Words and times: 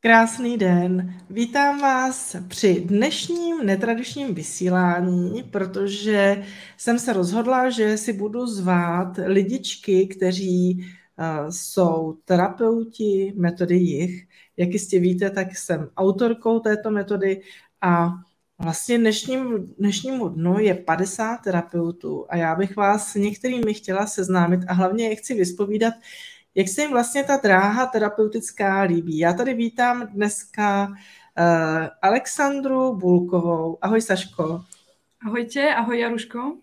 Krásný 0.00 0.58
den. 0.58 1.14
Vítám 1.30 1.80
vás 1.80 2.36
při 2.48 2.80
dnešním 2.80 3.66
netradičním 3.66 4.34
vysílání, 4.34 5.42
protože 5.42 6.42
jsem 6.76 6.98
se 6.98 7.12
rozhodla, 7.12 7.70
že 7.70 7.96
si 7.96 8.12
budu 8.12 8.46
zvát 8.46 9.18
lidičky, 9.26 10.06
kteří 10.06 10.78
uh, 10.78 11.50
jsou 11.50 12.18
terapeuti 12.24 13.32
metody 13.36 13.76
jich. 13.76 14.28
Jak 14.56 14.68
jistě 14.68 15.00
víte, 15.00 15.30
tak 15.30 15.56
jsem 15.56 15.90
autorkou 15.96 16.60
této 16.60 16.90
metody 16.90 17.42
a 17.80 18.10
vlastně 18.58 18.98
dnešním, 18.98 19.74
dnešnímu 19.78 20.28
dnu 20.28 20.58
je 20.58 20.74
50 20.74 21.36
terapeutů 21.36 22.26
a 22.28 22.36
já 22.36 22.54
bych 22.54 22.76
vás 22.76 23.12
s 23.12 23.14
některými 23.14 23.74
chtěla 23.74 24.06
seznámit 24.06 24.60
a 24.68 24.72
hlavně 24.72 25.08
je 25.08 25.16
chci 25.16 25.34
vyspovídat, 25.34 25.94
jak 26.58 26.68
se 26.68 26.82
jim 26.82 26.90
vlastně 26.90 27.24
ta 27.24 27.36
dráha 27.36 27.86
terapeutická 27.86 28.80
líbí. 28.80 29.18
Já 29.18 29.32
tady 29.32 29.54
vítám 29.54 30.06
dneska 30.06 30.88
uh, 30.88 30.94
Alexandru 32.02 32.96
Bulkovou. 32.96 33.78
Ahoj 33.80 34.00
Saško. 34.00 34.64
Ahojte, 35.26 35.74
ahoj 35.74 35.98
Jaruško. 35.98 36.56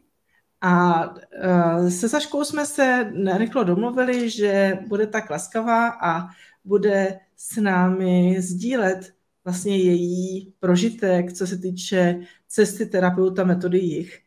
A 0.61 1.03
uh, 1.09 1.89
se 1.89 2.09
Saškou 2.09 2.43
jsme 2.43 2.65
se 2.65 3.11
rychlo 3.37 3.63
domluvili, 3.63 4.29
že 4.29 4.79
bude 4.87 5.07
tak 5.07 5.29
laskavá 5.29 5.89
a 5.89 6.27
bude 6.65 7.19
s 7.35 7.61
námi 7.61 8.41
sdílet 8.41 9.13
vlastně 9.43 9.77
její 9.77 10.53
prožitek, 10.59 11.33
co 11.33 11.47
se 11.47 11.57
týče 11.57 12.19
cesty 12.47 12.85
terapeuta 12.85 13.43
metody 13.43 13.77
jich. 13.77 14.19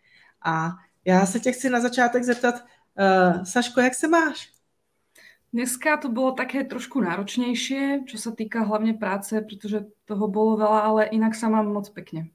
A 0.45 0.71
já 1.05 1.27
se 1.27 1.41
tě 1.41 1.53
chci 1.53 1.71
na 1.71 1.81
začátek 1.81 2.25
zeptat, 2.25 2.55
uh, 2.55 3.45
Saško, 3.45 3.81
jak 3.81 3.95
se 3.95 4.09
máš? 4.09 4.58
Dneska 5.49 5.97
to 5.97 6.13
bolo 6.13 6.37
také 6.37 6.61
trošku 6.65 7.01
náročnejšie, 7.01 8.05
čo 8.05 8.17
sa 8.21 8.37
týka 8.37 8.69
hlavne 8.69 8.93
práce, 8.93 9.33
pretože 9.33 9.89
toho 10.05 10.29
bolo 10.29 10.61
veľa, 10.61 10.81
ale 10.85 11.03
inak 11.09 11.33
sa 11.33 11.49
mám 11.49 11.73
moc 11.73 11.89
pekne. 11.89 12.29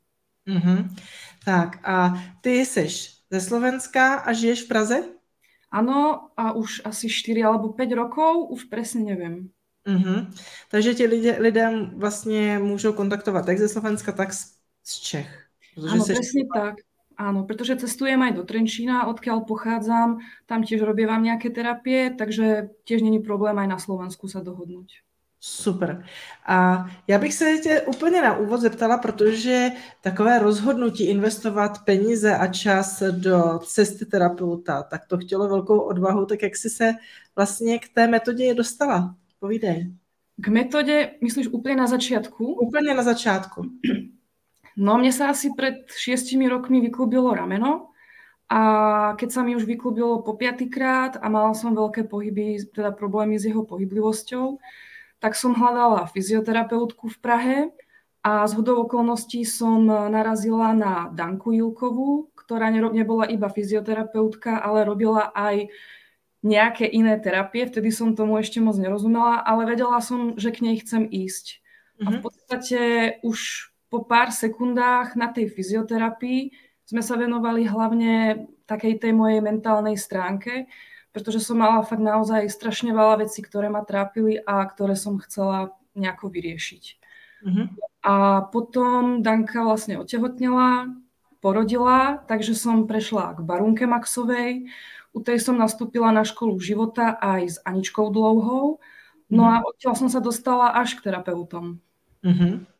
Mm-hmm. 0.50 0.96
Tak 1.46 1.80
a 1.84 2.14
ty 2.42 2.66
jsi 2.66 2.88
ze 3.30 3.42
Slovenska 3.42 4.16
a 4.16 4.34
žiješ 4.34 4.66
v 4.66 4.68
Praze? 4.68 4.98
Ano, 5.72 6.30
a 6.38 6.52
už 6.52 6.82
asi 6.86 7.10
4 7.10 7.44
alebo 7.44 7.74
5 7.74 7.92
rokov, 7.92 8.50
už 8.50 8.64
presne 8.70 9.02
neviem. 9.04 9.50
Mm-hmm. 9.88 10.34
Takže 10.70 10.94
ti 10.94 11.06
lidé, 11.06 11.38
lidem 11.40 11.92
vlastně 11.96 12.60
můžou 12.60 12.94
kontaktovat 12.94 13.48
jak 13.48 13.58
ze 13.58 13.70
Slovenska, 13.70 14.12
tak 14.12 14.34
z, 14.34 14.58
z 14.84 15.00
Čech. 15.00 15.48
Ano, 15.78 16.06
presne 16.06 16.42
tak. 16.54 16.76
Áno, 17.18 17.46
pretože 17.46 17.78
cestujem 17.78 18.22
aj 18.22 18.34
do 18.34 18.44
Trenčína, 18.44 19.06
odkiaľ 19.08 19.46
pochádzam, 19.46 20.20
tam 20.50 20.60
tiež 20.66 20.82
robievam 20.82 21.22
nejaké 21.22 21.54
terapie, 21.54 22.10
takže 22.10 22.74
tiež 22.84 23.06
není 23.06 23.22
problém 23.22 23.54
aj 23.60 23.68
na 23.68 23.80
Slovensku 23.80 24.26
sa 24.26 24.42
dohodnúť. 24.42 25.06
Super. 25.46 26.06
A 26.46 26.86
já 27.08 27.20
bych 27.20 27.34
se 27.34 27.58
tě 27.58 27.82
úplně 27.82 28.22
na 28.22 28.38
úvod 28.38 28.62
zeptala, 28.62 28.98
protože 28.98 29.72
takové 30.02 30.40
rozhodnutí 30.40 31.04
investovat 31.04 31.86
peníze 31.86 32.36
a 32.38 32.48
čas 32.48 33.04
do 33.04 33.60
cesty 33.60 34.06
terapeuta, 34.06 34.84
tak 34.84 35.06
to 35.06 35.18
chtělo 35.18 35.48
velkou 35.48 35.80
odvahu, 35.80 36.26
tak 36.26 36.42
jak 36.42 36.56
jsi 36.56 36.70
se 36.70 36.94
vlastně 37.36 37.80
k 37.80 37.90
té 37.94 38.08
metodě 38.08 38.54
dostala? 38.54 39.16
Povídej. 39.40 39.94
K 40.38 40.48
metode, 40.48 41.12
myslíš 41.22 41.48
úplně 41.48 41.76
na 41.76 41.88
začátku? 41.88 42.46
Úplně 42.54 42.94
na 42.94 43.04
začátku. 43.04 43.62
No 44.78 44.98
mne 44.98 45.14
sa 45.14 45.30
asi 45.30 45.54
pred 45.54 45.86
šiestimi 45.90 46.50
rokmi 46.50 46.82
vyklubilo 46.82 47.30
rameno 47.34 47.94
a 48.50 48.62
keď 49.18 49.30
sa 49.30 49.42
mi 49.42 49.58
už 49.58 49.66
vyklubilo 49.66 50.22
po 50.22 50.38
piatýkrát 50.38 51.18
a 51.18 51.26
mala 51.30 51.58
som 51.58 51.74
veľké 51.74 52.06
pohyby, 52.06 52.62
teda 52.70 52.94
problémy 52.94 53.38
s 53.38 53.50
jeho 53.50 53.66
pohyblivosťou, 53.66 54.62
tak 55.18 55.34
som 55.34 55.58
hľadala 55.58 56.10
fyzioterapeutku 56.12 57.10
v 57.10 57.18
Prahe 57.18 57.58
a 58.24 58.46
z 58.46 58.52
hodou 58.56 58.86
okolností 58.86 59.42
som 59.48 59.84
narazila 59.88 60.76
na 60.76 61.10
Danku 61.10 61.52
Jilkovú, 61.56 62.30
ktorá 62.38 62.70
nebola 62.72 63.26
iba 63.26 63.48
fyzioterapeutka, 63.48 64.60
ale 64.60 64.86
robila 64.86 65.32
aj 65.34 65.72
nejaké 66.44 66.86
iné 66.86 67.16
terapie. 67.18 67.66
Vtedy 67.66 67.90
som 67.90 68.14
tomu 68.14 68.38
ešte 68.38 68.60
moc 68.60 68.76
nerozumela, 68.76 69.40
ale 69.42 69.66
vedela 69.66 69.98
som, 70.04 70.36
že 70.36 70.52
k 70.52 70.62
nej 70.62 70.76
chcem 70.84 71.08
ísť. 71.08 71.64
A 72.04 72.08
v 72.12 72.16
mhm. 72.20 72.24
podstate 72.24 72.80
už 73.24 73.73
po 73.94 74.02
pár 74.02 74.34
sekundách 74.34 75.14
na 75.14 75.30
tej 75.30 75.54
fyzioterapii 75.54 76.50
sme 76.82 77.06
sa 77.06 77.14
venovali 77.14 77.70
hlavne 77.70 78.50
takej 78.66 78.98
tej 78.98 79.14
mojej 79.14 79.38
mentálnej 79.38 80.02
stránke, 80.02 80.66
pretože 81.14 81.46
som 81.46 81.62
mala 81.62 81.86
fakt 81.86 82.02
naozaj 82.02 82.50
strašne 82.50 82.90
veľa 82.90 83.22
vecí, 83.22 83.46
ktoré 83.46 83.70
ma 83.70 83.86
trápili 83.86 84.42
a 84.42 84.66
ktoré 84.66 84.98
som 84.98 85.22
chcela 85.22 85.78
nejako 85.94 86.34
vyriešiť. 86.34 86.84
Mm-hmm. 87.46 87.66
A 88.02 88.50
potom 88.50 89.22
Danka 89.22 89.62
vlastne 89.62 90.02
otehotnela, 90.02 90.90
porodila, 91.38 92.18
takže 92.26 92.58
som 92.58 92.90
prešla 92.90 93.38
k 93.38 93.46
Barunke 93.46 93.86
Maxovej. 93.86 94.74
U 95.14 95.22
tej 95.22 95.38
som 95.38 95.54
nastúpila 95.54 96.10
na 96.10 96.26
školu 96.26 96.58
života 96.58 97.14
aj 97.22 97.42
s 97.46 97.56
Aničkou 97.62 98.10
Dlouhou. 98.10 98.82
No 99.30 99.46
mm-hmm. 99.46 99.62
a 99.62 99.66
odtiaľ 99.70 99.94
som 99.94 100.10
sa 100.10 100.18
dostala 100.18 100.74
až 100.74 100.98
k 100.98 101.14
terapeutom. 101.14 101.78
Mm-hmm. 102.26 102.73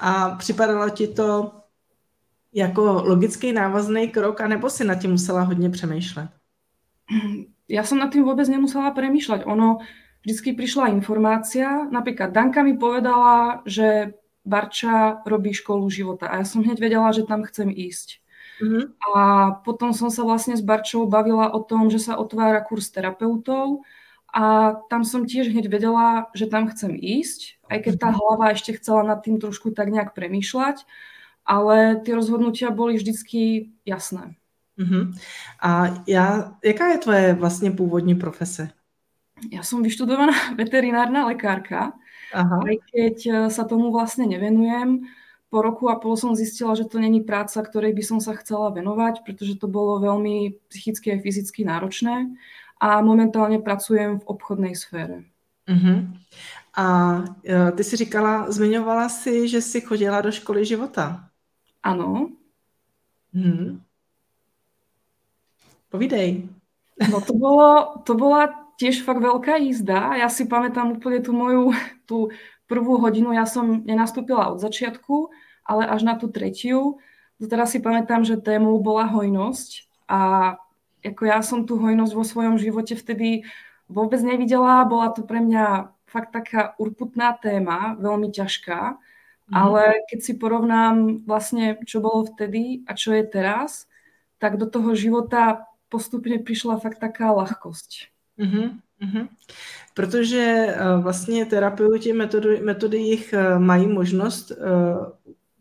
A 0.00 0.30
připadalo 0.30 0.90
ti 0.90 1.06
to 1.08 1.52
jako 2.52 2.82
logický 2.82 3.52
návazný 3.52 4.08
krok, 4.08 4.40
anebo 4.40 4.70
si 4.70 4.84
nad 4.84 4.94
tím 4.94 5.10
musela 5.10 5.42
hodně 5.42 5.70
přemýšlet? 5.70 6.30
Ja 7.68 7.84
som 7.84 8.00
nad 8.00 8.12
tým 8.12 8.24
vôbec 8.24 8.44
nemusela 8.48 8.92
premýšľať. 8.92 9.48
Ono, 9.48 9.80
vždycky 10.24 10.52
prišla 10.52 10.92
informácia, 10.92 11.88
napríklad 11.88 12.32
Danka 12.32 12.60
mi 12.60 12.76
povedala, 12.76 13.64
že 13.64 14.16
Barča 14.44 15.22
robí 15.24 15.54
školu 15.54 15.86
života 15.88 16.26
a 16.26 16.42
ja 16.42 16.44
som 16.44 16.60
hneď 16.66 16.78
vedela, 16.82 17.14
že 17.14 17.22
tam 17.24 17.46
chcem 17.46 17.70
ísť. 17.70 18.18
Mm-hmm. 18.62 18.84
A 19.14 19.20
potom 19.62 19.94
som 19.94 20.10
sa 20.10 20.26
vlastne 20.26 20.58
s 20.58 20.62
Barčou 20.62 21.06
bavila 21.06 21.54
o 21.54 21.62
tom, 21.62 21.88
že 21.88 22.02
sa 22.02 22.18
otvára 22.18 22.60
kurz 22.60 22.90
terapeutov 22.90 23.86
a 24.32 24.74
tam 24.88 25.04
som 25.04 25.28
tiež 25.28 25.52
hneď 25.52 25.68
vedela, 25.68 26.32
že 26.32 26.48
tam 26.48 26.64
chcem 26.72 26.96
ísť, 26.96 27.60
aj 27.68 27.78
keď 27.84 27.94
tá 28.00 28.08
hlava 28.16 28.56
ešte 28.56 28.72
chcela 28.80 29.04
nad 29.04 29.20
tým 29.20 29.36
trošku 29.36 29.76
tak 29.76 29.92
nejak 29.92 30.16
premýšľať, 30.16 30.88
ale 31.44 32.00
tie 32.00 32.16
rozhodnutia 32.16 32.72
boli 32.72 32.96
vždycky 32.96 33.72
jasné. 33.84 34.40
Uh-huh. 34.80 35.12
A 35.60 36.00
já, 36.08 36.56
jaká 36.64 36.86
je 36.86 36.98
tvoje 36.98 37.34
vlastně 37.34 37.70
původní 37.70 38.14
profese? 38.14 38.72
Ja 39.50 39.66
som 39.66 39.82
vyštudovaná 39.82 40.54
veterinárna 40.60 41.26
lekárka, 41.26 41.98
Aha. 42.30 42.62
aj 42.62 42.76
keď 42.94 43.16
e, 43.26 43.32
sa 43.50 43.66
tomu 43.66 43.90
vlastne 43.90 44.22
nevenujem. 44.30 45.02
Po 45.50 45.60
roku 45.60 45.90
a 45.90 45.98
pol 45.98 46.16
som 46.16 46.38
zistila, 46.38 46.72
že 46.78 46.88
to 46.88 47.02
není 47.02 47.20
práca, 47.20 47.60
ktorej 47.60 47.92
by 47.92 48.02
som 48.06 48.18
sa 48.22 48.32
chcela 48.38 48.70
venovať, 48.70 49.26
pretože 49.26 49.60
to 49.60 49.68
bolo 49.68 50.00
veľmi 50.00 50.62
psychicky 50.70 51.12
a 51.12 51.20
fyzicky 51.20 51.66
náročné 51.66 52.32
a 52.82 53.00
momentálně 53.00 53.58
pracujem 53.58 54.18
v 54.18 54.26
obchodnej 54.26 54.74
sfére. 54.74 55.22
Uh-huh. 55.70 56.18
A 56.74 57.18
uh, 57.18 57.70
ty 57.76 57.84
si 57.84 57.96
říkala, 57.96 58.50
zmiňovala 58.50 59.08
si, 59.08 59.48
že 59.48 59.62
jsi 59.62 59.80
chodila 59.80 60.20
do 60.20 60.32
školy 60.32 60.64
života. 60.64 61.28
Ano. 61.82 62.28
Hmm. 63.34 63.80
Povídej. 65.88 66.48
No 67.10 67.20
to, 67.20 67.32
bolo, 67.34 68.02
to 68.02 68.14
bola 68.14 68.48
tiež 68.82 69.06
fakt 69.06 69.22
veľká 69.22 69.62
jízda. 69.62 70.18
Ja 70.18 70.26
si 70.26 70.50
pamätám 70.50 70.98
úplne 70.98 71.22
tú 71.22 71.30
moju 71.30 71.70
tú 72.08 72.34
prvú 72.66 72.98
hodinu. 72.98 73.30
Ja 73.30 73.46
som 73.46 73.86
nenastúpila 73.86 74.50
od 74.50 74.58
začiatku, 74.58 75.30
ale 75.62 75.86
až 75.86 76.02
na 76.02 76.18
tú 76.18 76.26
tretiu. 76.34 76.98
Teraz 77.38 77.70
si 77.70 77.78
pamätám, 77.78 78.26
že 78.26 78.42
témou 78.42 78.78
bola 78.82 79.06
hojnosť 79.06 79.86
a 80.10 80.20
ako 81.04 81.22
ja 81.26 81.42
som 81.42 81.66
tú 81.66 81.76
hojnosť 81.78 82.12
vo 82.14 82.24
svojom 82.24 82.56
živote 82.58 82.94
vtedy 82.94 83.42
vôbec 83.90 84.22
nevidela. 84.22 84.86
Bola 84.86 85.10
to 85.10 85.26
pre 85.26 85.42
mňa 85.42 85.92
fakt 86.06 86.32
taká 86.32 86.74
urputná 86.78 87.32
téma, 87.36 87.96
veľmi 87.98 88.30
ťažká. 88.30 88.96
Mm. 89.50 89.54
Ale 89.56 89.82
keď 90.08 90.18
si 90.22 90.32
porovnám 90.38 91.26
vlastne, 91.26 91.76
čo 91.84 92.00
bolo 92.00 92.24
vtedy 92.24 92.84
a 92.86 92.94
čo 92.94 93.12
je 93.12 93.24
teraz, 93.26 93.86
tak 94.38 94.56
do 94.56 94.66
toho 94.70 94.94
života 94.94 95.66
postupně 95.88 96.38
přišla 96.38 96.78
fakt 96.78 96.98
taká 96.98 97.32
lahkost. 97.32 97.88
Mm-hmm, 98.38 98.80
mm-hmm. 99.02 99.28
Protože 99.94 100.66
uh, 100.66 101.02
vlastně 101.02 101.46
terapeuti 101.46 102.12
metody, 102.12 102.60
metody 102.60 102.98
jich 102.98 103.34
uh, 103.34 103.58
mají 103.58 103.86
možnost 103.86 104.50
uh, 104.50 104.56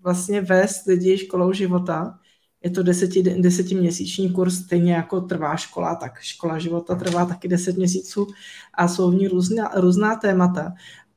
vlastně 0.04 0.42
vést 0.42 0.86
lidi 0.86 1.18
školou 1.18 1.54
života 1.54 2.20
je 2.64 2.70
to 2.70 2.84
deseti, 2.84 3.24
desetiměsíční 3.24 4.34
kurz, 4.34 4.56
stejně 4.56 4.94
jako 4.94 5.22
trvá 5.22 5.56
škola, 5.56 5.96
tak 5.96 6.20
škola 6.20 6.60
života 6.60 6.96
trvá 6.96 7.26
taky 7.26 7.48
deset 7.48 7.78
měsíců 7.78 8.28
a 8.74 8.88
jsou 8.88 9.12
v 9.12 9.16
ní 9.16 9.28
různá, 9.28 9.72
různá 9.76 10.16
témata. 10.16 10.74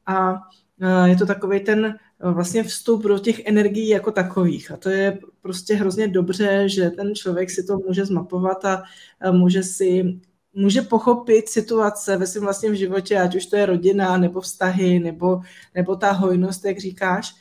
A 0.06 0.34
e, 0.80 1.08
je 1.08 1.16
to 1.16 1.26
takový 1.26 1.60
ten 1.60 1.84
e, 1.84 1.96
vlastně 2.30 2.62
vstup 2.62 3.02
do 3.02 3.18
těch 3.18 3.46
energií 3.46 3.88
jako 3.88 4.10
takových. 4.10 4.70
A 4.70 4.76
to 4.76 4.88
je 4.88 5.18
prostě 5.42 5.74
hrozně 5.74 6.08
dobře, 6.08 6.68
že 6.68 6.90
ten 6.90 7.14
člověk 7.14 7.50
si 7.50 7.64
to 7.64 7.78
může 7.78 8.04
zmapovat 8.04 8.64
a 8.64 8.82
může 9.30 9.62
si 9.62 10.20
může 10.56 10.82
pochopit 10.82 11.48
situace 11.48 12.16
ve 12.16 12.26
svém 12.26 12.44
vlastním 12.44 12.76
životě, 12.76 13.18
ať 13.18 13.36
už 13.36 13.46
to 13.46 13.56
je 13.56 13.66
rodina, 13.66 14.16
nebo 14.16 14.40
vztahy, 14.40 14.98
nebo, 14.98 15.40
nebo 15.74 15.96
ta 15.96 16.12
hojnost, 16.12 16.64
jak 16.64 16.78
říkáš. 16.78 17.34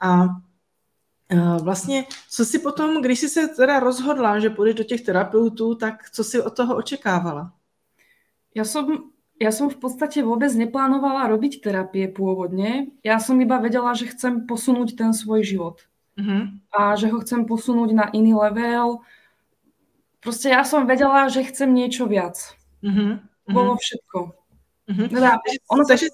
A 0.00 0.28
Vlastně, 1.62 2.04
co 2.30 2.44
si 2.44 2.58
potom, 2.58 3.02
když 3.02 3.20
jsi 3.20 3.28
se 3.28 3.48
teda 3.48 3.80
rozhodla, 3.80 4.38
že 4.38 4.50
půjdeš 4.50 4.74
do 4.74 4.84
těch 4.84 5.00
terapeutů, 5.00 5.74
tak 5.74 6.10
co 6.10 6.24
si 6.24 6.42
od 6.42 6.56
toho 6.56 6.76
očekávala? 6.76 7.52
Já 8.54 8.64
jsem, 8.64 8.98
já 9.42 9.52
jsem 9.52 9.70
v 9.70 9.76
podstatě 9.76 10.22
vůbec 10.22 10.54
neplánovala 10.54 11.26
robiť 11.26 11.60
terapie 11.60 12.08
původně. 12.08 12.86
Já 13.04 13.20
jsem 13.20 13.40
iba 13.40 13.58
vedela, 13.58 13.94
že 13.94 14.06
chcem 14.06 14.46
posunout 14.46 14.94
ten 14.94 15.14
svůj 15.14 15.44
život. 15.44 15.80
Mm-hmm. 16.18 16.48
A 16.78 16.96
že 16.96 17.08
ho 17.08 17.20
chcem 17.20 17.44
posunout 17.44 17.92
na 17.92 18.10
iný 18.10 18.34
level. 18.34 18.98
Prostě 20.20 20.48
já 20.48 20.64
jsem 20.64 20.86
vedela, 20.86 21.28
že 21.28 21.42
chcem 21.42 21.74
něco 21.74 22.06
viac. 22.06 22.54
Mm-hmm. 22.82 23.20
Bylo 23.52 23.76
všetko. 23.76 24.32
Mm-hmm. 24.88 25.08
Teda, 25.08 25.38
ono 25.70 25.84
takže, 25.88 26.06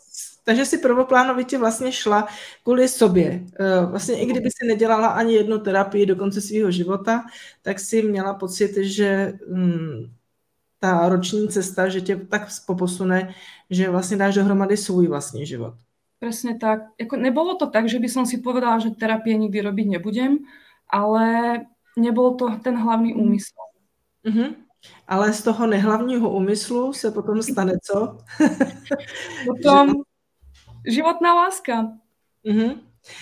takže 0.49 0.65
si 0.65 0.79
prvoplánovitě 0.79 1.59
vlastně 1.59 1.93
šla 1.93 2.29
kvůli 2.65 2.89
sobě. 2.89 3.45
Eh, 3.61 3.87
vlastně 3.87 4.21
i 4.21 4.27
kdyby 4.27 4.49
si 4.51 4.67
nedělala 4.67 5.09
ani 5.09 5.35
jednu 5.35 5.59
terapii 5.59 6.07
do 6.07 6.17
konce 6.17 6.41
svého 6.41 6.71
života, 6.71 7.25
tak 7.63 7.81
si 7.81 8.03
měla 8.03 8.35
pocit, 8.35 8.77
že 8.77 9.33
hmm, 9.53 10.09
ta 10.81 11.09
roční 11.09 11.49
cesta, 11.49 11.89
že 11.89 12.01
tě 12.01 12.17
tak 12.17 12.49
poposune, 12.67 13.35
že 13.71 13.91
vlastně 13.91 14.17
dáš 14.17 14.35
dohromady 14.35 14.77
svůj 14.77 15.07
vlastní 15.07 15.47
život. 15.47 15.75
Přesně 16.21 16.57
tak. 16.57 16.81
Jako 17.01 17.17
nebylo 17.17 17.55
to 17.55 17.67
tak, 17.67 17.89
že 17.89 17.99
by 17.99 18.09
som 18.09 18.25
si 18.25 18.41
povedala, 18.41 18.79
že 18.81 18.97
terapie 18.97 19.37
nikdy 19.37 19.61
robiť 19.61 20.01
nebudem, 20.01 20.39
ale 20.89 21.61
nebyl 21.93 22.41
to 22.41 22.57
ten 22.65 22.73
hlavní 22.81 23.15
úmysl. 23.15 23.53
Mm-hmm. 24.25 24.55
Ale 25.09 25.33
z 25.33 25.43
toho 25.43 25.67
nehlavního 25.67 26.31
úmyslu 26.31 26.93
se 26.93 27.11
potom 27.11 27.43
stane 27.43 27.73
co? 27.85 28.19
Potom 29.45 29.93
životná 30.89 31.35
láska. 31.35 31.93
Mm-hmm. 32.45 32.79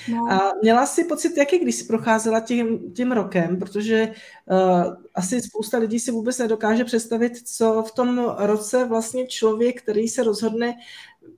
No. 0.08 0.32
A 0.32 0.52
měla 0.62 0.86
jsi 0.86 1.04
pocit, 1.04 1.36
jaký 1.36 1.58
když 1.58 1.74
jsi 1.74 1.84
procházela 1.84 2.40
tím, 2.40 2.92
tím 2.92 3.12
rokem, 3.12 3.58
protože 3.58 4.12
uh, 4.50 4.94
asi 5.14 5.42
spousta 5.42 5.78
lidí 5.78 6.00
si 6.00 6.10
vůbec 6.10 6.38
nedokáže 6.38 6.84
představit, 6.84 7.48
co 7.48 7.82
v 7.82 7.92
tom 7.92 8.34
roce 8.38 8.84
vlastně 8.84 9.26
člověk, 9.26 9.82
který 9.82 10.08
se 10.08 10.22
rozhodne 10.22 10.74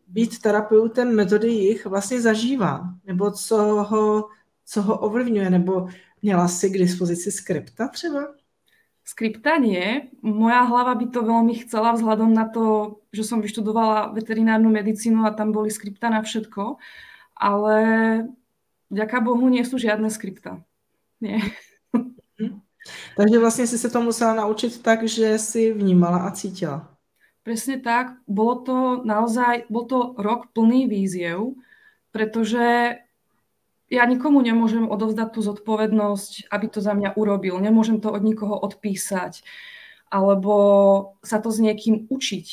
být 0.08 0.38
terapeutem 0.42 1.16
metody 1.16 1.48
jich, 1.48 1.86
vlastně 1.86 2.20
zažívá, 2.20 2.80
nebo 3.06 3.30
co 3.30 3.56
ho, 3.62 4.28
co 4.66 4.82
ho 4.82 4.98
ovlivňuje, 4.98 5.50
nebo 5.50 5.88
měla 6.22 6.48
jsi 6.48 6.70
k 6.70 6.78
dispozici 6.78 7.32
skripta 7.32 7.88
třeba? 7.88 8.20
Skripta 9.08 9.56
nie. 9.56 10.12
Moja 10.20 10.68
hlava 10.68 10.92
by 10.92 11.08
to 11.08 11.24
veľmi 11.24 11.64
chcela 11.64 11.96
vzhľadom 11.96 12.28
na 12.28 12.44
to, 12.44 13.00
že 13.08 13.24
som 13.24 13.40
vyštudovala 13.40 14.12
veterinárnu 14.12 14.68
medicínu 14.68 15.24
a 15.24 15.32
tam 15.32 15.48
boli 15.48 15.72
skripta 15.72 16.12
na 16.12 16.20
všetko, 16.20 16.76
ale 17.32 17.76
vďaka 18.92 19.16
Bohu 19.24 19.48
nie 19.48 19.64
sú 19.64 19.80
žiadne 19.80 20.12
skripta. 20.12 20.60
Nie. 21.24 21.40
Mhm. 22.38 22.60
Takže 23.16 23.38
vlastně 23.38 23.66
si 23.66 23.78
se 23.78 23.90
to 23.90 24.00
musela 24.00 24.34
naučit 24.34 24.82
tak, 24.82 25.08
že 25.08 25.38
si 25.38 25.72
vnímala 25.72 26.18
a 26.18 26.30
cítila. 26.30 26.88
Presne 27.42 27.80
tak. 27.80 28.20
Bolo 28.28 28.54
to 28.60 28.76
naozaj, 29.04 29.72
bol 29.72 29.84
to 29.88 30.14
rok 30.20 30.52
plný 30.52 30.84
víziev, 30.88 31.56
pretože 32.12 32.96
ja 33.88 34.04
nikomu 34.04 34.44
nemôžem 34.44 34.84
odovzdať 34.84 35.28
tú 35.32 35.40
zodpovednosť, 35.40 36.52
aby 36.52 36.66
to 36.68 36.84
za 36.84 36.92
mňa 36.92 37.16
urobil. 37.16 37.56
Nemôžem 37.56 38.00
to 38.04 38.12
od 38.12 38.20
nikoho 38.20 38.56
odpísať 38.56 39.44
alebo 40.08 40.54
sa 41.20 41.38
to 41.38 41.52
s 41.52 41.60
niekým 41.60 42.08
učiť. 42.08 42.48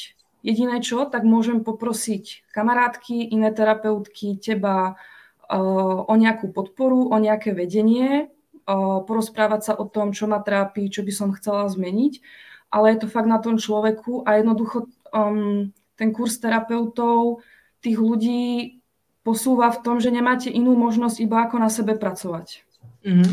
Jediné 0.45 0.77
čo, 0.83 1.09
tak 1.09 1.25
môžem 1.25 1.65
poprosiť 1.65 2.45
kamarátky, 2.53 3.33
iné 3.33 3.49
terapeutky, 3.49 4.37
teba 4.37 4.93
uh, 4.93 6.05
o 6.05 6.13
nejakú 6.13 6.53
podporu, 6.53 7.09
o 7.09 7.17
nejaké 7.17 7.57
vedenie, 7.57 8.29
uh, 8.29 9.01
porozprávať 9.01 9.61
sa 9.71 9.73
o 9.73 9.89
tom, 9.89 10.13
čo 10.13 10.29
ma 10.29 10.43
trápi, 10.43 10.91
čo 10.93 11.01
by 11.01 11.11
som 11.15 11.33
chcela 11.33 11.65
zmeniť, 11.65 12.21
ale 12.69 12.93
je 12.93 12.97
to 13.01 13.07
fakt 13.09 13.25
na 13.25 13.41
tom 13.41 13.57
človeku 13.57 14.21
a 14.27 14.37
jednoducho 14.37 14.85
um, 15.09 15.73
ten 15.97 16.13
kurz 16.13 16.37
terapeutov 16.37 17.41
tých 17.81 17.97
ľudí 17.97 18.83
posúva 19.25 19.73
v 19.73 19.81
tom, 19.81 19.97
že 19.97 20.13
nemáte 20.13 20.53
inú 20.53 20.77
možnosť 20.77 21.17
iba 21.17 21.49
ako 21.49 21.57
na 21.57 21.73
sebe 21.73 21.97
pracovať. 21.97 22.61
Mm-hmm. 23.01 23.31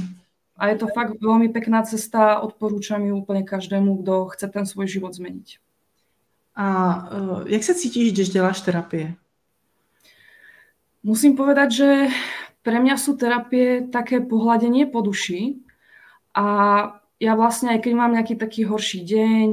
A 0.56 0.62
je 0.72 0.76
to 0.80 0.86
fakt 0.88 1.20
veľmi 1.20 1.52
pekná 1.52 1.84
cesta, 1.84 2.40
odporúčam 2.40 3.04
ju 3.04 3.20
úplne 3.20 3.44
každému, 3.44 4.00
kdo 4.00 4.32
chce 4.32 4.48
ten 4.48 4.64
svůj 4.64 4.88
život 4.88 5.12
změnit. 5.12 5.60
A 6.56 6.66
uh, 7.12 7.48
jak 7.48 7.62
se 7.62 7.74
cítíš, 7.74 8.12
když 8.12 8.28
děláš 8.28 8.60
terapie? 8.60 9.14
Musím 11.02 11.36
povedať, 11.36 11.68
že 11.72 11.90
pre 12.62 12.78
mňa 12.78 12.94
sú 12.94 13.18
terapie 13.18 13.90
také 13.90 14.22
pohľadenie 14.22 14.86
po 14.86 15.02
duši 15.02 15.58
a 16.30 16.46
ja 17.18 17.32
vlastne, 17.34 17.74
aj 17.74 17.82
keď 17.82 17.92
mám 17.98 18.14
nejaký 18.14 18.38
taký 18.38 18.62
horší 18.62 19.02
deň, 19.02 19.48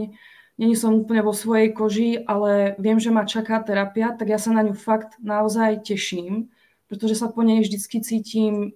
není 0.60 0.76
som 0.76 1.00
úplne 1.00 1.24
vo 1.24 1.32
svojej 1.32 1.72
koži, 1.72 2.20
ale 2.28 2.76
viem, 2.76 3.00
že 3.00 3.16
ma 3.16 3.24
čaká 3.24 3.64
terapia, 3.64 4.12
tak 4.12 4.28
ja 4.28 4.36
sa 4.36 4.52
na 4.52 4.60
ňu 4.60 4.76
fakt 4.76 5.16
naozaj 5.24 5.88
teším, 5.88 6.52
pretože 6.92 7.16
sa 7.16 7.32
po 7.32 7.48
nej 7.48 7.64
vždycky 7.64 8.04
cítim 8.04 8.76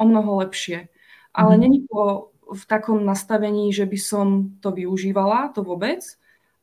o 0.00 0.04
mnoho 0.08 0.40
lepšie. 0.40 0.88
Ale 1.36 1.52
mm. 1.54 1.60
není 1.60 1.78
to 1.84 2.32
v 2.48 2.62
takom 2.64 3.04
nastavení, 3.04 3.70
že 3.76 3.84
by 3.84 3.98
som 4.00 4.26
to 4.64 4.72
využívala, 4.72 5.52
to 5.52 5.60
vôbec, 5.60 6.00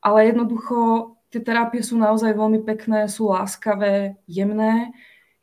ale 0.01 0.33
jednoducho 0.33 1.13
tie 1.29 1.41
terapie 1.45 1.85
sú 1.85 2.01
naozaj 2.01 2.33
veľmi 2.33 2.65
pekné, 2.65 3.05
sú 3.05 3.29
láskavé, 3.29 4.17
jemné. 4.25 4.89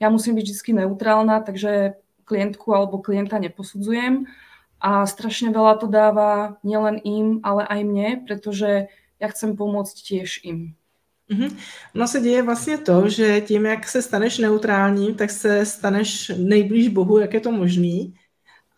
Ja 0.02 0.10
musím 0.10 0.34
byť 0.34 0.46
vždy 0.50 0.70
neutrálna, 0.82 1.46
takže 1.46 1.94
klientku 2.26 2.74
alebo 2.74 2.98
klienta 2.98 3.38
neposudzujem 3.38 4.26
a 4.80 5.06
strašne 5.06 5.50
veľa 5.50 5.80
to 5.80 5.86
dáva 5.86 6.60
nielen 6.64 7.00
im, 7.04 7.40
ale 7.42 7.64
aj 7.66 7.80
mne, 7.84 8.08
pretože 8.26 8.88
ja 9.16 9.26
chcem 9.32 9.56
pomôcť 9.56 9.96
tiež 9.96 10.44
im. 10.44 10.76
Mm-hmm. 11.30 11.56
No 11.94 12.08
se 12.08 12.20
děje 12.20 12.42
vlastně 12.42 12.78
to, 12.78 13.08
že 13.08 13.40
tím, 13.40 13.66
jak 13.66 13.88
se 13.88 14.02
staneš 14.02 14.38
neutrální, 14.38 15.14
tak 15.14 15.30
se 15.30 15.66
staneš 15.66 16.32
nejblíž 16.38 16.88
Bohu, 16.88 17.18
jak 17.18 17.34
je 17.34 17.40
to 17.40 17.52
možný 17.52 18.14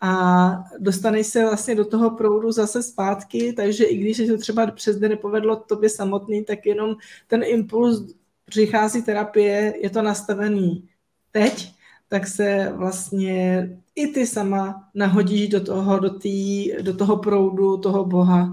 a 0.01 0.63
dostaneš 0.79 1.27
se 1.27 1.45
vlastně 1.45 1.75
do 1.75 1.85
toho 1.85 2.11
proudu 2.11 2.51
zase 2.51 2.83
zpátky, 2.83 3.53
takže 3.53 3.83
i 3.83 3.97
když 3.97 4.17
se 4.17 4.25
to 4.25 4.37
třeba 4.37 4.71
přes 4.71 4.97
den 4.97 5.11
nepovedlo 5.11 5.55
tobě 5.55 5.89
samotný, 5.89 6.45
tak 6.45 6.65
jenom 6.65 6.95
ten 7.27 7.43
impuls 7.43 8.15
přichází 8.45 9.01
terapie, 9.01 9.73
je 9.81 9.89
to 9.89 10.01
nastavený 10.01 10.89
teď, 11.31 11.73
tak 12.07 12.27
se 12.27 12.71
vlastně 12.75 13.69
i 13.99 14.07
ty 14.07 14.27
sama 14.27 14.89
nahodíš 14.95 15.49
do 15.49 15.63
toho, 15.63 15.99
do, 15.99 16.09
tý, 16.09 16.71
do 16.81 16.93
toho 16.93 17.17
proudu 17.17 17.77
toho 17.77 18.05
Boha 18.05 18.51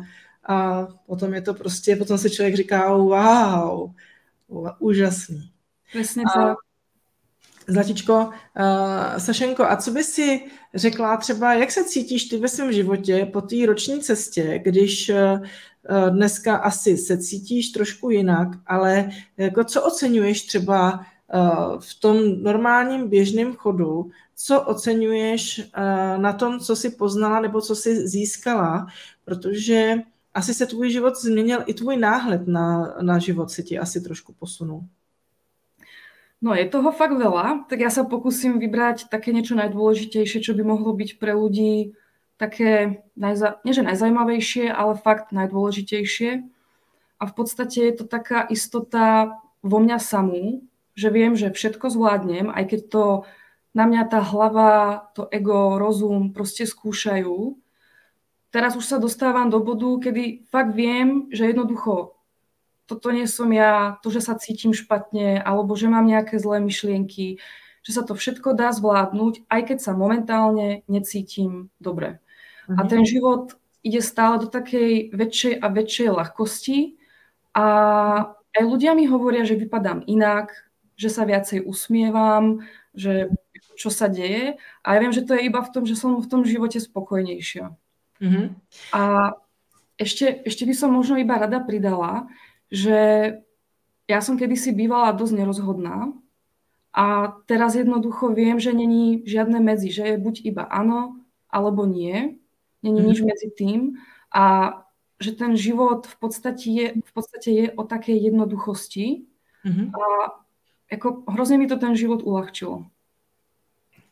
a 0.49 0.87
potom 1.07 1.35
je 1.35 1.43
to 1.43 1.55
prostě, 1.55 1.97
potom 1.97 2.19
se 2.19 2.31
člověk 2.31 2.57
říká 2.57 2.97
wow, 2.97 3.91
úžasný. 4.79 5.51
Přesně 5.91 6.25
tak. 6.35 6.57
Zlatičko, 7.69 8.15
uh, 8.15 9.19
Sašenko, 9.19 9.65
a 9.65 9.77
co 9.77 9.91
by 9.91 10.05
si 10.05 10.41
řekla 10.75 11.17
třeba, 11.17 11.55
jak 11.55 11.71
se 11.71 11.85
cítíš 11.85 12.25
ty 12.25 12.39
ve 12.39 12.49
svém 12.49 12.73
životě 12.73 13.29
po 13.33 13.41
té 13.41 13.67
roční 13.67 14.01
cestě, 14.01 14.61
když 14.65 15.11
uh, 15.11 16.11
dneska 16.11 16.57
asi 16.57 16.97
se 16.97 17.19
cítíš 17.19 17.69
trošku 17.69 18.11
jinak, 18.11 18.49
ale 18.67 19.11
jako 19.37 19.65
co 19.65 19.83
oceňuješ 19.83 20.43
třeba 20.43 21.07
v 21.81 22.01
tom 22.01 22.43
normálním 22.43 23.09
běžném 23.09 23.55
chodu, 23.55 24.11
co 24.37 24.63
oceňuješ 24.63 25.59
uh, 25.59 26.23
na 26.23 26.33
tom, 26.33 26.61
co 26.61 26.77
jsi 26.77 26.91
poznala 26.91 27.41
nebo 27.41 27.61
co 27.61 27.77
jsi 27.77 28.09
získala, 28.09 28.87
protože 29.25 29.95
asi 30.35 30.55
se 30.55 30.67
tvůj 30.67 30.91
život 30.91 31.17
změnil, 31.17 31.63
i 31.67 31.75
tvůj 31.75 31.97
náhled 31.97 32.47
na, 32.47 32.95
na 33.01 33.19
život 33.19 33.51
se 33.51 33.63
ti 33.63 33.79
asi 33.79 34.01
trošku 34.01 34.33
posunul. 34.33 34.85
No 36.43 36.53
je 36.53 36.69
toho 36.69 36.93
fakt 36.93 37.17
veľa, 37.17 37.65
tak 37.65 37.81
ja 37.81 37.89
sa 37.89 38.05
pokúsim 38.05 38.61
vybrať 38.61 39.09
také 39.09 39.33
niečo 39.33 39.57
najdôležitejšie, 39.57 40.45
čo 40.45 40.53
by 40.53 40.69
mohlo 40.69 40.93
byť 40.93 41.17
pre 41.17 41.33
ľudí 41.33 41.97
také, 42.37 43.01
najza- 43.17 43.57
nie 43.65 43.73
že 43.73 43.81
najzajímavejšie, 43.81 44.69
ale 44.69 45.01
fakt 45.01 45.33
najdôležitejšie. 45.33 46.45
A 47.17 47.23
v 47.25 47.33
podstate 47.33 47.89
je 47.89 47.95
to 47.97 48.05
taká 48.05 48.45
istota 48.53 49.33
vo 49.65 49.81
mňa 49.81 49.97
samú, 49.97 50.61
že 50.97 51.09
viem, 51.13 51.37
že 51.37 51.53
všetko 51.53 51.93
zvládnem, 51.93 52.49
aj 52.51 52.65
keď 52.73 52.81
to 52.91 53.05
na 53.77 53.85
mňa 53.85 54.03
tá 54.09 54.21
hlava, 54.25 54.73
to 55.13 55.29
ego, 55.29 55.77
rozum 55.77 56.33
proste 56.33 56.65
skúšajú, 56.65 57.61
teraz 58.51 58.73
už 58.75 58.85
sa 58.89 58.99
dostávam 58.99 59.53
do 59.53 59.61
bodu, 59.61 60.09
kedy 60.09 60.49
fakt 60.49 60.73
viem, 60.73 61.29
že 61.31 61.53
jednoducho 61.53 62.17
toto 62.87 63.11
nie 63.11 63.27
som 63.27 63.51
ja, 63.51 63.99
to, 64.03 64.15
že 64.15 64.23
sa 64.23 64.39
cítim 64.39 64.71
špatne, 64.71 65.43
alebo 65.43 65.75
že 65.75 65.91
mám 65.91 66.07
nejaké 66.07 66.39
zlé 66.39 66.63
myšlienky, 66.63 67.43
že 67.83 67.91
sa 67.91 68.03
to 68.07 68.15
všetko 68.15 68.55
dá 68.55 68.71
zvládnuť, 68.71 69.47
aj 69.51 69.61
keď 69.75 69.79
sa 69.83 69.93
momentálne 69.95 70.87
necítim 70.87 71.71
dobre. 71.83 72.23
Mhm. 72.71 72.79
A 72.79 72.81
ten 72.87 73.03
život 73.07 73.59
ide 73.83 74.03
stále 74.03 74.43
do 74.43 74.49
takej 74.51 75.15
väčšej 75.15 75.55
a 75.63 75.67
väčšej 75.71 76.09
ľahkosti 76.11 76.79
A 77.55 77.65
aj 78.57 78.63
ľudia 78.67 78.93
mi 78.99 79.07
hovoria, 79.09 79.47
že 79.47 79.57
vypadám 79.57 80.05
inak, 80.07 80.53
že 80.97 81.09
sa 81.13 81.29
viacej 81.29 81.65
usmievam, 81.65 82.65
že 82.97 83.29
čo 83.77 83.93
sa 83.93 84.09
deje. 84.09 84.57
A 84.81 84.97
ja 84.97 84.99
viem, 85.05 85.13
že 85.13 85.23
to 85.23 85.37
je 85.37 85.47
iba 85.47 85.61
v 85.61 85.71
tom, 85.71 85.85
že 85.85 85.95
som 85.95 86.17
v 86.17 86.27
tom 86.27 86.43
živote 86.43 86.81
spokojnejšia. 86.81 87.77
Mm-hmm. 88.25 88.47
A 88.97 89.37
ešte, 90.01 90.41
ešte 90.49 90.65
by 90.65 90.75
som 90.77 90.91
možno 90.93 91.21
iba 91.21 91.37
rada 91.37 91.61
pridala, 91.61 92.29
že 92.73 93.33
ja 94.09 94.19
som 94.25 94.41
kedysi 94.41 94.73
bývala 94.73 95.13
dosť 95.13 95.35
nerozhodná 95.37 96.17
a 96.97 97.37
teraz 97.45 97.77
jednoducho 97.77 98.33
viem, 98.33 98.57
že 98.57 98.73
není 98.73 99.21
žiadne 99.29 99.61
medzi, 99.61 99.93
že 99.93 100.17
je 100.17 100.17
buď 100.17 100.35
iba 100.49 100.65
áno, 100.65 101.21
alebo 101.53 101.85
nie. 101.85 102.41
Není 102.81 103.01
mm. 103.05 103.07
nič 103.07 103.19
medzi 103.21 103.49
tým. 103.53 103.81
A 104.33 104.73
že 105.21 105.33
ten 105.33 105.57
život 105.57 106.09
v 106.09 106.17
podstate 106.17 106.67
je, 106.69 106.87
v 107.01 107.13
podstate 107.13 107.49
je 107.53 107.67
o 107.77 107.85
takej 107.85 108.33
jednoduchosti. 108.33 109.29
Mm-hmm. 109.65 109.87
A 109.93 110.05
jako 110.93 111.23
hrozně 111.29 111.59
mi 111.59 111.67
to 111.67 111.77
ten 111.77 111.97
život 111.97 112.23
ulehčilo. 112.23 112.85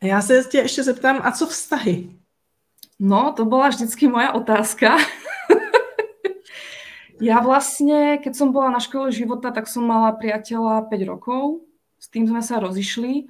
Já 0.03 0.21
se 0.21 0.43
tě 0.43 0.57
ještě 0.57 0.83
zeptám, 0.83 1.19
a 1.23 1.31
co 1.31 1.47
vztahy? 1.47 2.09
No, 2.99 3.33
to 3.33 3.45
bola 3.45 3.69
vždycky 3.69 4.07
moja 4.07 4.31
otázka. 4.31 4.97
ja 7.21 7.39
vlastne, 7.39 8.19
keď 8.23 8.33
som 8.35 8.51
bola 8.55 8.71
na 8.71 8.79
škole 8.79 9.11
života, 9.11 9.51
tak 9.51 9.67
som 9.67 9.83
mala 9.83 10.15
priateľa 10.15 10.87
5 10.87 11.11
rokov. 11.11 11.67
S 11.99 12.07
tým 12.07 12.27
sme 12.27 12.39
sa 12.39 12.59
rozišli 12.59 13.27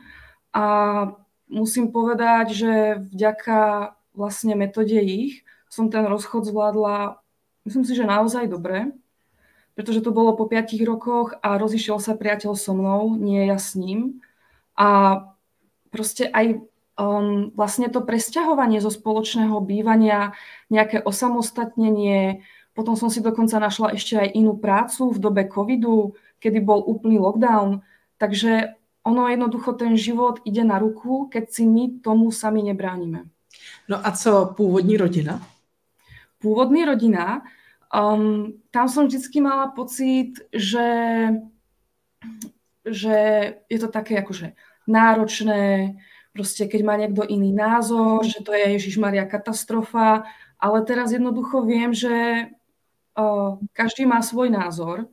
a 0.53 0.65
musím 1.49 1.89
povedať, 1.89 2.53
že 2.53 2.73
vďaka 3.13 3.93
vlastne 4.13 4.53
metode 4.53 4.97
ich 5.01 5.45
som 5.75 5.91
ten 5.91 6.07
rozchod 6.07 6.47
zvládla, 6.47 7.19
myslím 7.67 7.83
si, 7.83 7.99
že 7.99 8.07
naozaj 8.07 8.47
dobre, 8.47 8.95
pretože 9.75 10.01
to 10.01 10.15
bolo 10.15 10.34
po 10.34 10.48
5 10.48 10.72
rokoch 10.88 11.36
a 11.44 11.60
rozišiel 11.60 12.00
sa 12.00 12.15
priateľ 12.15 12.55
so 12.55 12.72
mnou, 12.72 13.20
nie 13.20 13.46
ja 13.46 13.60
s 13.60 13.75
ním. 13.75 14.24
A 14.79 15.20
proste 15.91 16.32
aj 16.32 16.63
um, 16.96 17.51
vlastne 17.53 17.91
to 17.91 18.00
presťahovanie 18.00 18.79
zo 18.79 18.89
spoločného 18.89 19.60
bývania, 19.60 20.32
nejaké 20.72 21.03
osamostatnenie, 21.03 22.44
potom 22.75 23.00
som 23.00 23.08
si 23.08 23.24
dokonca 23.24 23.55
našla 23.55 23.96
ešte 23.96 24.20
aj 24.20 24.36
inú 24.36 24.60
prácu 24.60 25.15
v 25.15 25.17
dobe 25.20 25.44
covidu, 25.48 26.15
kedy 26.44 26.60
bol 26.60 26.84
úplný 26.84 27.20
lockdown. 27.20 27.79
Takže 28.20 28.75
ono 29.08 29.32
jednoducho 29.32 29.79
ten 29.79 29.96
život 29.96 30.44
ide 30.44 30.63
na 30.63 30.79
ruku, 30.79 31.32
keď 31.32 31.51
si 31.51 31.63
my 31.63 32.03
tomu 32.03 32.32
sami 32.32 32.63
nebránime. 32.63 33.32
No 33.89 34.08
a 34.08 34.12
co 34.12 34.53
původní 34.58 34.98
rodina? 34.98 35.48
Původní 36.39 36.86
rodina, 36.86 37.41
um, 37.95 38.51
tam 38.71 38.85
som 38.91 39.07
vždycky 39.07 39.39
mala 39.39 39.71
pocit, 39.71 40.43
že, 40.51 40.89
že 42.83 43.17
je 43.71 43.79
to 43.79 43.87
také 43.87 44.19
akože 44.19 44.51
náročné, 44.85 45.95
proste 46.35 46.67
keď 46.67 46.81
má 46.83 46.99
niekto 46.99 47.23
iný 47.23 47.55
názor, 47.55 48.27
že 48.27 48.43
to 48.43 48.51
je 48.51 48.75
Ježiš 48.75 48.99
Maria 48.99 49.23
katastrofa, 49.23 50.27
ale 50.59 50.83
teraz 50.83 51.15
jednoducho 51.15 51.63
viem, 51.63 51.95
že 51.95 52.51
uh, 53.15 53.55
každý 53.71 54.03
má 54.03 54.19
svoj 54.19 54.51
názor. 54.51 55.07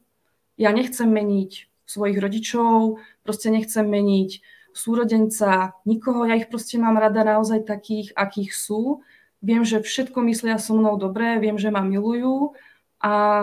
Ja 0.59 0.75
nechcem 0.75 1.09
meniť 1.09 1.71
svojich 1.87 2.19
rodičov, 2.19 2.99
proste 3.23 3.55
nechcem 3.55 3.87
meniť 3.87 4.43
súrodenca, 4.73 5.77
nikoho, 5.85 6.25
ja 6.25 6.35
ich 6.35 6.49
proste 6.49 6.81
mám 6.81 6.97
rada 6.97 7.23
naozaj 7.23 7.69
takých, 7.69 8.17
akých 8.17 8.57
sú. 8.57 9.05
Viem, 9.45 9.67
že 9.67 9.83
všetko 9.85 10.23
myslia 10.25 10.57
so 10.57 10.73
mnou 10.73 10.97
dobré, 10.97 11.37
viem, 11.37 11.61
že 11.61 11.69
ma 11.69 11.85
milujú 11.85 12.57
a 13.03 13.43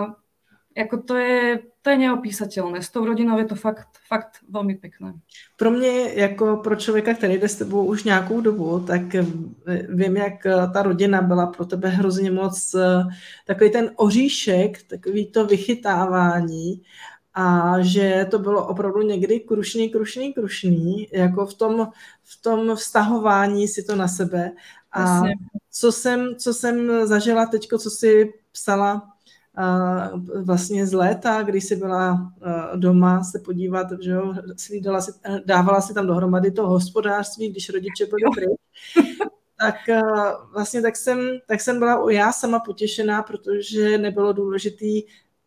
jako 0.76 1.02
to 1.02 1.16
je, 1.16 1.58
to 1.82 1.90
je 1.90 1.98
neopísatelné. 1.98 2.82
S 2.82 2.90
tou 2.90 3.04
rodinou 3.04 3.38
je 3.38 3.44
to 3.44 3.54
fakt, 3.54 3.88
fakt 4.08 4.38
velmi 4.48 4.74
pěkné. 4.74 5.12
Pro 5.56 5.70
mě, 5.70 6.14
jako 6.14 6.56
pro 6.56 6.76
člověka, 6.76 7.14
který 7.14 7.38
jde 7.38 7.48
s 7.48 7.56
tebou 7.56 7.84
už 7.84 8.04
nějakou 8.04 8.40
dobu, 8.40 8.80
tak 8.80 9.02
vím, 9.88 10.16
jak 10.16 10.46
ta 10.72 10.82
rodina 10.82 11.22
byla 11.22 11.46
pro 11.46 11.64
tebe 11.64 11.88
hrozně 11.88 12.30
moc 12.30 12.74
eh, 12.74 13.04
takový 13.46 13.70
ten 13.70 13.90
oříšek, 13.96 14.82
takový 14.82 15.26
to 15.26 15.46
vychytávání 15.46 16.82
a 17.34 17.74
že 17.80 18.26
to 18.30 18.38
bylo 18.38 18.66
opravdu 18.66 19.02
někdy 19.02 19.40
krušný, 19.40 19.88
krušný, 19.90 20.32
krušný, 20.32 21.08
jako 21.12 21.46
v 21.46 21.54
tom, 21.54 21.88
v 22.22 22.42
tom 22.42 22.76
vztahování 22.76 23.68
si 23.68 23.82
to 23.82 23.96
na 23.96 24.08
sebe. 24.08 24.52
A 24.92 25.22
co 25.70 25.92
jsem, 25.92 26.34
co 26.36 26.54
jsem 26.54 27.06
zažila 27.06 27.46
teďko, 27.46 27.78
co 27.78 27.90
si 27.90 28.32
psala 28.52 29.08
vlastně 30.42 30.86
z 30.86 30.92
léta, 30.92 31.42
když 31.42 31.64
jsi 31.64 31.76
byla 31.76 32.32
doma 32.76 33.24
se 33.24 33.38
podívat, 33.38 33.86
že 34.00 34.10
jo, 34.10 34.34
slídala 34.56 35.00
si, 35.00 35.12
dávala 35.44 35.80
si 35.80 35.94
tam 35.94 36.06
dohromady 36.06 36.50
to 36.50 36.68
hospodářství, 36.68 37.48
když 37.48 37.70
rodiče 37.70 38.06
byli 38.06 38.22
pryč, 38.34 38.58
tak 39.58 39.74
vlastně 40.52 40.82
tak 40.82 40.96
jsem, 40.96 41.20
tak 41.48 41.60
jsem 41.60 41.78
byla 41.78 42.12
já 42.12 42.32
sama 42.32 42.60
potěšená, 42.60 43.22
protože 43.22 43.98
nebylo 43.98 44.32
důležitý, 44.32 45.02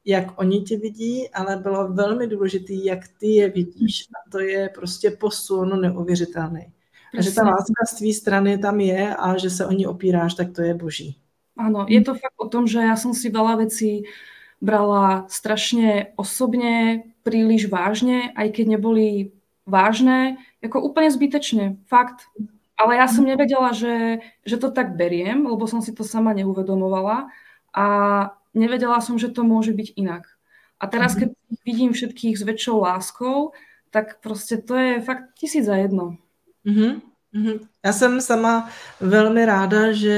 jak 0.05 0.39
oni 0.39 0.62
tě 0.62 0.77
vidí, 0.77 1.29
ale 1.29 1.58
bylo 1.58 1.88
velmi 1.88 2.27
důležitý, 2.27 2.86
jak 2.86 3.00
ty 3.20 3.27
je 3.27 3.50
vidíš. 3.50 4.08
A 4.10 4.32
to 4.32 4.39
je 4.39 4.70
prostě 4.75 5.12
posun 5.12 5.82
neuvěřitelný. 5.82 6.74
A 7.17 7.22
že 7.22 7.32
ta 7.32 7.43
láska 7.43 7.86
z 7.88 7.98
tvý 7.98 8.13
strany 8.13 8.58
tam 8.58 8.79
je 8.79 9.15
a 9.15 9.38
že 9.38 9.50
se 9.50 9.65
o 9.65 9.72
ní 9.72 9.88
opíráš, 9.88 10.34
tak 10.34 10.51
to 10.51 10.62
je 10.62 10.74
boží. 10.74 11.17
Áno, 11.53 11.86
je 11.86 12.01
to 12.01 12.17
fakt 12.17 12.38
o 12.41 12.50
tom, 12.50 12.65
že 12.65 12.81
ja 12.81 12.98
som 12.98 13.13
si 13.13 13.29
veľa 13.29 13.62
vecí 13.62 14.10
brala 14.63 15.27
strašne 15.29 16.15
osobne, 16.17 17.05
príliš 17.22 17.69
vážne, 17.69 18.31
aj 18.33 18.57
keď 18.57 18.65
neboli 18.79 19.36
vážne, 19.67 20.41
ako 20.63 20.79
úplne 20.81 21.12
zbytečne, 21.12 21.83
fakt. 21.86 22.31
Ale 22.74 22.98
ja 22.98 23.05
som 23.05 23.27
nevedela, 23.27 23.69
že, 23.72 24.25
že 24.43 24.57
to 24.57 24.74
tak 24.74 24.98
beriem, 24.98 25.45
lebo 25.45 25.69
som 25.69 25.79
si 25.79 25.93
to 25.93 26.01
sama 26.01 26.33
neuvedomovala 26.33 27.29
a 27.69 27.86
nevedela 28.57 28.98
som, 28.98 29.19
že 29.19 29.29
to 29.29 29.45
môže 29.45 29.72
byť 29.77 29.93
inak. 29.93 30.25
A 30.81 30.89
teraz, 30.89 31.15
keď 31.15 31.31
vidím 31.63 31.93
všetkých 31.93 32.36
s 32.36 32.43
väčšou 32.43 32.81
láskou, 32.81 33.53
tak 33.93 34.19
prostě 34.19 34.57
to 34.57 34.75
je 34.75 35.01
fakt 35.01 35.38
tisíc 35.39 35.65
za 35.65 35.75
jedno. 35.75 36.17
Mm-hmm. 36.65 37.01
Mhm. 37.33 37.59
Já 37.85 37.93
jsem 37.93 38.21
sama 38.21 38.69
velmi 38.99 39.45
ráda, 39.45 39.91
že, 39.91 40.11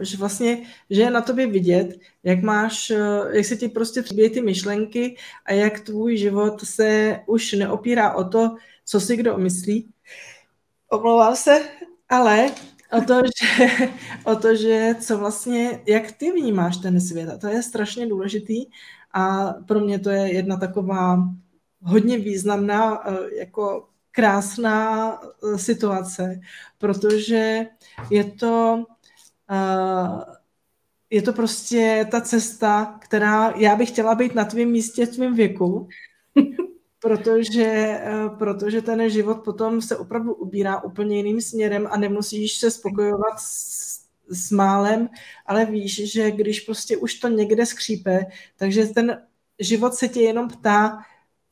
eh, 0.00 0.04
že 0.04 0.16
vlastně, 0.16 0.62
že 0.90 1.02
je 1.02 1.10
na 1.10 1.20
tobě 1.20 1.46
vidět, 1.46 1.98
jak 2.22 2.42
máš, 2.42 2.90
eh, 2.90 2.96
jak 3.36 3.44
se 3.46 3.56
ti 3.56 3.68
prostě 3.68 4.02
třebí 4.02 4.30
ty 4.30 4.40
myšlenky 4.42 5.16
a 5.46 5.52
jak 5.52 5.80
tvůj 5.80 6.16
život 6.16 6.60
se 6.64 7.20
už 7.26 7.52
neopírá 7.52 8.14
o 8.14 8.24
to, 8.24 8.56
co 8.84 9.00
si 9.00 9.16
kdo 9.16 9.38
myslí. 9.38 9.90
Omlouvám 10.90 11.36
se, 11.36 11.62
ale 12.08 12.50
o 12.98 13.00
to, 13.00 13.14
že, 13.24 13.66
o 14.24 14.36
to, 14.36 14.56
že 14.56 14.94
co 15.00 15.18
vlastně, 15.18 15.82
jak 15.86 16.12
ty 16.12 16.32
vnímáš 16.32 16.76
ten 16.76 17.00
svět. 17.00 17.28
A 17.30 17.38
to 17.38 17.46
je 17.48 17.62
strašně 17.62 18.06
důležitý 18.06 18.66
a 19.12 19.52
pro 19.52 19.80
mě 19.80 19.98
to 19.98 20.10
je 20.10 20.32
jedna 20.34 20.56
taková 20.56 21.18
hodně 21.82 22.18
významná 22.18 23.08
eh, 23.10 23.34
jako 23.38 23.88
krásná 24.14 25.12
eh, 25.22 25.58
situace, 25.58 26.40
protože 26.78 27.66
je 28.10 28.24
to, 28.24 28.84
uh, 29.50 30.22
je 31.10 31.22
to 31.22 31.32
prostě 31.32 32.08
ta 32.10 32.20
cesta, 32.20 32.98
která 33.00 33.50
já 33.50 33.76
bych 33.76 33.88
chtěla 33.88 34.14
být 34.14 34.34
na 34.34 34.44
tvém 34.44 34.68
místě, 34.68 35.06
v 35.06 35.14
tvém 35.14 35.34
věku, 35.34 35.88
protože, 37.00 38.00
uh, 38.26 38.38
protože 38.38 38.82
ten 38.82 39.10
život 39.10 39.44
potom 39.44 39.80
se 39.82 39.96
opravdu 39.96 40.34
ubírá 40.34 40.82
úplně 40.82 41.16
jiným 41.16 41.40
směrem 41.40 41.88
a 41.90 41.96
nemusíš 41.96 42.58
se 42.58 42.70
spokojovat 42.70 43.38
s, 43.38 44.00
s 44.28 44.50
málem, 44.50 45.08
ale 45.46 45.64
víš, 45.64 46.12
že 46.12 46.30
když 46.30 46.60
prostě 46.60 46.96
už 46.96 47.14
to 47.14 47.28
někde 47.28 47.66
skřípe, 47.66 48.26
takže 48.56 48.86
ten 48.86 49.22
život 49.58 49.94
se 49.94 50.08
tě 50.08 50.20
jenom 50.20 50.48
ptá, 50.48 50.98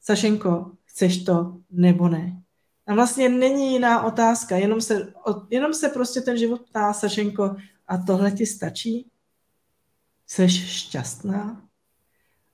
Sašenko, 0.01 0.71
chceš 0.85 1.25
to 1.25 1.57
nebo 1.71 2.09
ne? 2.09 2.42
A 2.87 2.95
vlastně 2.95 3.29
není 3.29 3.73
jiná 3.73 4.03
otázka, 4.03 4.57
jenom 4.57 4.81
se, 4.81 5.13
jenom 5.51 5.75
se 5.75 5.89
prostě 5.89 6.21
ten 6.21 6.39
život 6.39 6.61
ptá, 6.63 6.93
Sašenko, 6.93 7.57
a 7.89 7.99
tohle 7.99 8.31
ti 8.31 8.47
stačí? 8.47 9.07
Jsi 10.27 10.49
šťastná? 10.49 11.63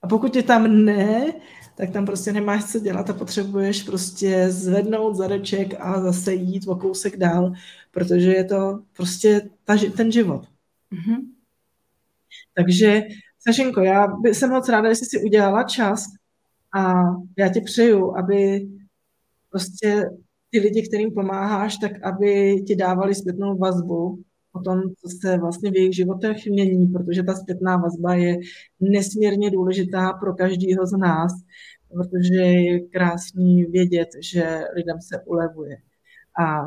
A 0.03 0.09
pokud 0.09 0.37
je 0.37 0.43
tam 0.43 0.85
ne, 0.85 1.33
tak 1.75 1.91
tam 1.91 2.07
prostě 2.07 2.33
nemáš 2.33 2.65
co 2.65 2.79
dělat 2.79 3.11
a 3.11 3.13
potřebuješ 3.13 3.83
prostě 3.83 4.51
zvednout 4.51 5.17
zadeček 5.17 5.75
a 5.81 6.01
zase 6.01 6.35
jít 6.35 6.69
o 6.69 6.77
kousek 6.77 7.17
dál, 7.17 7.53
protože 7.91 8.33
je 8.33 8.45
to 8.45 8.83
prostě 8.93 9.51
ta, 9.65 9.77
ten 9.97 10.13
život. 10.13 10.47
Mm-hmm. 10.93 11.27
Takže, 12.55 13.03
Sašenko, 13.39 13.81
já 13.81 14.07
jsem 14.25 14.51
moc 14.51 14.69
ráda, 14.69 14.89
že 14.89 14.95
jsi 14.95 15.05
si 15.05 15.25
udělala 15.25 15.63
čas 15.63 16.05
a 16.75 16.95
já 17.37 17.49
ti 17.49 17.61
přeju, 17.61 18.17
aby 18.17 18.69
prostě 19.51 20.11
ty 20.51 20.61
lidi, 20.61 20.89
kterým 20.89 21.15
pomáháš, 21.15 21.77
tak 21.77 21.93
aby 22.03 22.63
ti 22.67 22.77
dávali 22.77 23.15
zpětnou 23.15 23.59
vazbu 23.59 24.23
o 24.53 24.61
tom, 24.61 24.81
co 24.83 25.09
se 25.21 25.39
vlastně 25.39 25.71
v 25.71 25.77
jejich 25.77 25.97
životech 25.97 26.47
mění, 26.47 26.87
protože 26.87 27.23
ta 27.23 27.35
zpětná 27.35 27.77
vazba 27.77 28.15
je 28.15 28.37
nesmírně 28.81 29.51
důležitá 29.51 30.13
pro 30.13 30.35
každého 30.35 30.87
z 30.87 30.99
nás, 30.99 31.33
protože 31.93 32.35
je 32.35 32.81
krásný 32.81 33.65
vědět, 33.65 34.09
že 34.21 34.61
lidem 34.77 35.01
se 35.01 35.23
ulevuje. 35.27 35.77
A, 36.41 36.61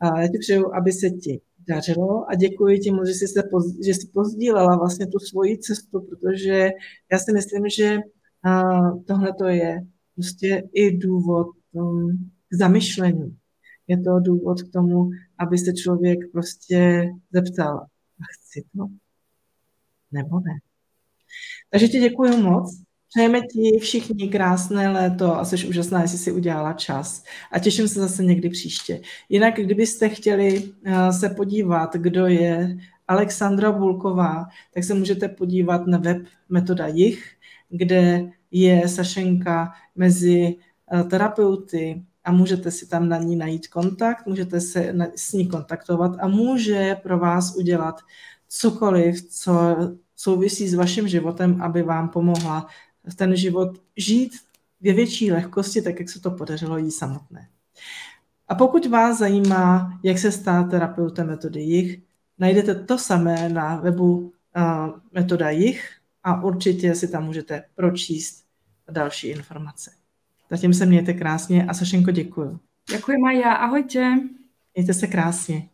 a 0.00 0.20
já 0.20 0.28
ti 0.28 0.38
přeju, 0.38 0.74
aby 0.74 0.92
se 0.92 1.10
ti 1.10 1.40
dařilo 1.68 2.30
a 2.30 2.34
děkuji 2.34 2.78
ti 2.78 2.90
že 3.06 3.14
jsi, 3.14 3.28
se 3.28 3.42
poz, 3.50 3.64
že 3.86 3.94
jsi 3.94 4.06
pozdílela 4.14 4.76
vlastně 4.76 5.06
tu 5.06 5.18
svoji 5.18 5.58
cestu, 5.58 6.00
protože 6.00 6.70
já 7.12 7.18
si 7.18 7.32
myslím, 7.32 7.68
že 7.68 7.98
tohle 9.06 9.32
to 9.38 9.44
je 9.44 9.80
prostě 10.14 10.62
i 10.72 10.96
důvod 10.96 11.46
um, 11.76 12.30
k 12.48 12.56
zamyšlení. 12.56 13.36
Je 13.88 14.00
to 14.00 14.20
důvod 14.20 14.62
k 14.62 14.72
tomu, 14.72 15.10
aby 15.38 15.58
se 15.58 15.72
člověk 15.72 16.18
prostě 16.32 17.08
zeptal, 17.32 17.78
a 18.20 18.24
chci 18.32 18.64
to? 18.76 18.86
Nebo 20.12 20.40
ne? 20.40 20.52
Takže 21.70 21.88
ti 21.88 22.00
děkuji 22.00 22.36
moc. 22.36 22.82
Přejeme 23.08 23.40
ti 23.40 23.78
všichni 23.80 24.28
krásné 24.28 24.88
léto 24.88 25.38
a 25.38 25.44
jsi 25.44 25.68
úžasná, 25.68 26.02
jestli 26.02 26.18
si 26.18 26.32
udělala 26.32 26.72
čas. 26.72 27.24
A 27.52 27.58
těším 27.58 27.88
se 27.88 28.00
zase 28.00 28.24
někdy 28.24 28.48
příště. 28.48 29.00
Jinak, 29.28 29.54
kdybyste 29.54 30.08
chtěli 30.08 30.72
eh, 30.84 31.12
se 31.12 31.28
podívat, 31.28 31.96
kdo 31.96 32.26
je 32.26 32.76
Alexandra 33.08 33.72
Bulková, 33.72 34.46
tak 34.74 34.84
se 34.84 34.94
můžete 34.94 35.28
podívat 35.28 35.86
na 35.86 35.98
web 35.98 36.26
Metoda 36.48 36.86
Jich, 36.86 37.36
kde 37.68 38.32
je 38.50 38.88
Sašenka 38.88 39.72
mezi 39.96 40.56
terapeuty 41.10 42.02
a 42.24 42.32
můžete 42.32 42.70
si 42.70 42.86
tam 42.86 43.08
na 43.08 43.18
ní 43.18 43.36
najít 43.36 43.68
kontakt, 43.68 44.26
můžete 44.26 44.60
se 44.60 44.94
s 45.16 45.32
ní 45.32 45.48
kontaktovat 45.48 46.16
a 46.20 46.28
může 46.28 46.96
pro 47.02 47.18
vás 47.18 47.56
udělat 47.56 48.00
cokoliv, 48.48 49.28
co 49.28 49.76
souvisí 50.16 50.68
s 50.68 50.74
vaším 50.74 51.08
životem, 51.08 51.62
aby 51.62 51.82
vám 51.82 52.08
pomohla 52.08 52.66
ten 53.16 53.36
život 53.36 53.80
žít 53.96 54.32
ve 54.80 54.92
větší 54.92 55.32
lehkosti, 55.32 55.82
tak 55.82 56.00
jak 56.00 56.08
se 56.08 56.20
to 56.20 56.30
podařilo 56.30 56.78
jí 56.78 56.90
samotné. 56.90 57.48
A 58.48 58.54
pokud 58.54 58.86
vás 58.86 59.18
zajímá, 59.18 59.98
jak 60.02 60.18
se 60.18 60.32
stát 60.32 60.70
terapeutem 60.70 61.26
metody 61.26 61.60
jich, 61.60 62.00
najdete 62.38 62.74
to 62.74 62.98
samé 62.98 63.48
na 63.48 63.76
webu 63.76 64.18
uh, 64.18 64.32
metoda 65.12 65.50
jich 65.50 65.90
a 66.22 66.42
určitě 66.42 66.94
si 66.94 67.08
tam 67.08 67.24
můžete 67.24 67.64
pročíst 67.74 68.44
další 68.90 69.28
informace. 69.28 69.90
Zatím 70.50 70.74
se 70.74 70.86
mějte 70.86 71.12
krásně 71.12 71.66
a 71.66 71.74
Sašenko 71.74 72.10
děkuju. 72.10 72.60
Děkuji 72.90 73.18
Maja, 73.18 73.52
ahojte. 73.52 74.20
Mějte 74.74 74.94
se 74.94 75.06
krásně. 75.06 75.68